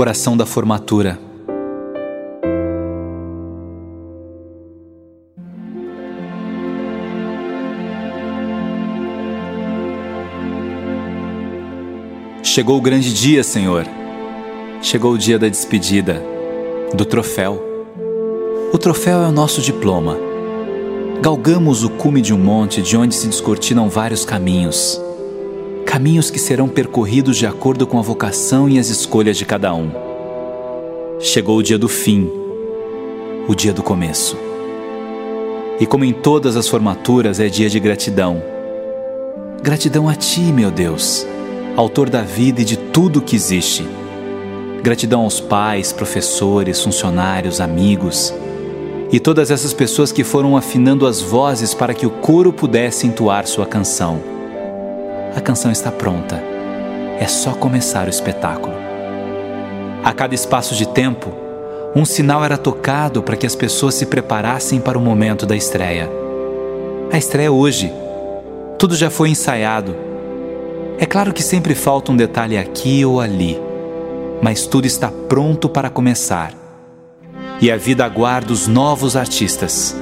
[0.00, 1.18] Oração da formatura.
[12.44, 13.84] Chegou o grande dia, Senhor.
[14.80, 16.22] Chegou o dia da despedida,
[16.94, 17.60] do troféu.
[18.72, 20.16] O troféu é o nosso diploma.
[21.20, 25.07] Galgamos o cume de um monte de onde se descortinam vários caminhos
[25.98, 29.90] caminhos que serão percorridos de acordo com a vocação e as escolhas de cada um.
[31.18, 32.30] Chegou o dia do fim,
[33.48, 34.38] o dia do começo.
[35.80, 38.40] E como em todas as formaturas, é dia de gratidão.
[39.60, 41.26] Gratidão a Ti, meu Deus,
[41.74, 43.84] Autor da vida e de tudo que existe.
[44.80, 48.32] Gratidão aos pais, professores, funcionários, amigos
[49.10, 53.48] e todas essas pessoas que foram afinando as vozes para que o coro pudesse entoar
[53.48, 54.37] sua canção
[55.38, 56.42] a canção está pronta.
[57.18, 58.74] É só começar o espetáculo.
[60.02, 61.32] A cada espaço de tempo,
[61.94, 66.10] um sinal era tocado para que as pessoas se preparassem para o momento da estreia.
[67.12, 67.92] A estreia é hoje.
[68.78, 69.96] Tudo já foi ensaiado.
[70.98, 73.60] É claro que sempre falta um detalhe aqui ou ali,
[74.42, 76.52] mas tudo está pronto para começar.
[77.60, 79.96] E a vida aguarda os novos artistas.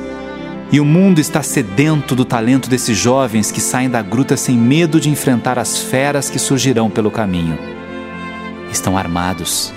[0.71, 5.01] E o mundo está sedento do talento desses jovens que saem da gruta sem medo
[5.01, 7.57] de enfrentar as feras que surgirão pelo caminho.
[8.73, 9.73] Estão armados.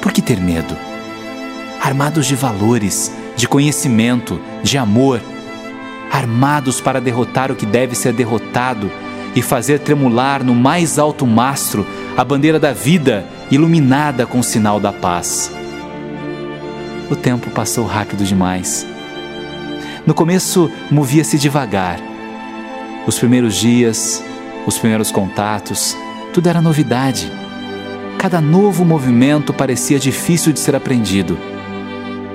[0.00, 0.76] Por que ter medo?
[1.80, 5.20] Armados de valores, de conhecimento, de amor.
[6.12, 8.90] Armados para derrotar o que deve ser derrotado
[9.34, 11.84] e fazer tremular no mais alto mastro
[12.16, 15.50] a bandeira da vida iluminada com o sinal da paz.
[17.10, 18.93] O tempo passou rápido demais
[20.06, 21.98] no começo, movia-se devagar.
[23.06, 24.22] Os primeiros dias,
[24.66, 25.96] os primeiros contatos,
[26.32, 27.30] tudo era novidade.
[28.18, 31.38] Cada novo movimento parecia difícil de ser aprendido.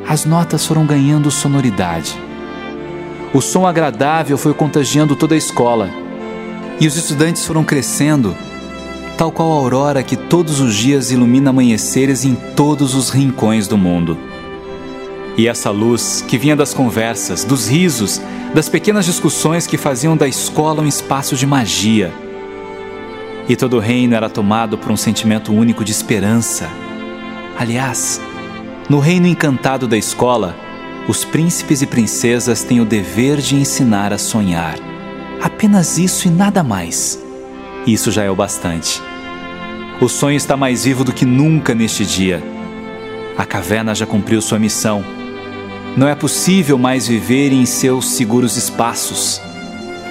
[0.07, 2.17] As notas foram ganhando sonoridade.
[3.33, 5.89] O som agradável foi contagiando toda a escola.
[6.79, 8.35] E os estudantes foram crescendo,
[9.17, 13.77] tal qual a aurora que todos os dias ilumina amanheceres em todos os rincões do
[13.77, 14.28] mundo.
[15.39, 18.21] E essa luz, que vinha das conversas, dos risos,
[18.53, 22.11] das pequenas discussões que faziam da escola um espaço de magia.
[23.47, 26.67] E todo o reino era tomado por um sentimento único de esperança.
[27.57, 28.19] Aliás,
[28.89, 30.57] no reino encantado da escola,
[31.07, 34.75] os príncipes e princesas têm o dever de ensinar a sonhar.
[35.41, 37.17] Apenas isso e nada mais.
[37.87, 39.01] Isso já é o bastante.
[40.01, 42.43] O sonho está mais vivo do que nunca neste dia.
[43.37, 45.01] A caverna já cumpriu sua missão
[45.97, 49.41] não é possível mais viver em seus seguros espaços.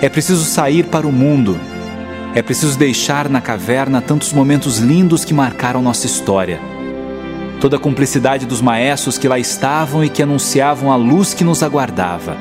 [0.03, 1.59] É preciso sair para o mundo.
[2.35, 6.61] É preciso deixar na caverna tantos momentos lindos que marcaram nossa história.
[7.61, 11.63] Toda a cumplicidade dos maestros que lá estavam e que anunciavam a luz que nos
[11.63, 12.37] aguardava.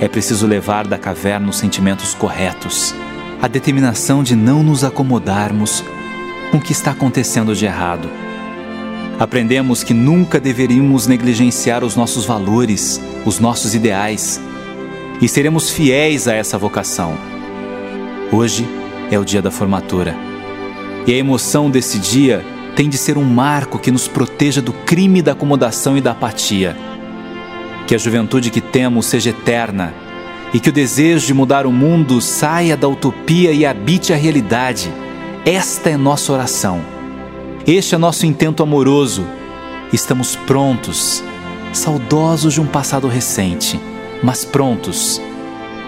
[0.00, 2.94] É preciso levar da caverna os sentimentos corretos,
[3.40, 5.82] a determinação de não nos acomodarmos
[6.50, 8.23] com o que está acontecendo de errado
[9.18, 14.40] Aprendemos que nunca deveríamos negligenciar os nossos valores, os nossos ideais,
[15.20, 17.16] e seremos fiéis a essa vocação.
[18.32, 18.66] Hoje
[19.12, 20.16] é o dia da formatura,
[21.06, 22.44] e a emoção desse dia
[22.74, 26.76] tem de ser um marco que nos proteja do crime da acomodação e da apatia.
[27.86, 29.94] Que a juventude que temos seja eterna
[30.52, 34.90] e que o desejo de mudar o mundo saia da utopia e habite a realidade.
[35.44, 36.93] Esta é nossa oração.
[37.66, 39.24] Este é nosso intento amoroso.
[39.90, 41.24] Estamos prontos,
[41.72, 43.80] saudosos de um passado recente,
[44.22, 45.18] mas prontos.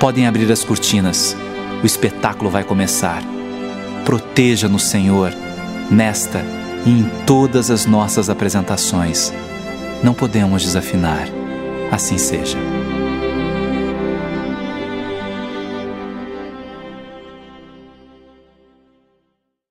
[0.01, 1.37] Podem abrir as cortinas.
[1.83, 3.23] O espetáculo vai começar.
[4.07, 5.35] Proteja-nos, Senhor,
[5.91, 6.43] nesta
[6.87, 9.31] e em todas as nossas apresentações.
[10.03, 11.29] Não podemos desafinar.
[11.93, 12.57] Assim seja.